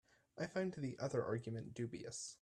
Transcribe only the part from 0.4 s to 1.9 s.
find the other argument